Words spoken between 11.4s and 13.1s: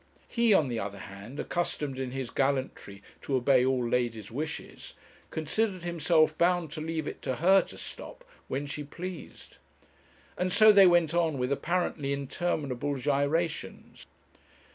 apparently interminable